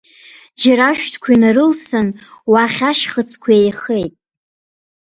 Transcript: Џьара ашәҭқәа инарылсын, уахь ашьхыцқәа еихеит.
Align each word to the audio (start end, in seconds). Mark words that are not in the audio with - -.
Џьара 0.61 0.85
ашәҭқәа 0.91 1.29
инарылсын, 1.35 2.07
уахь 2.51 2.81
ашьхыцқәа 2.89 3.51
еихеит. 3.59 4.13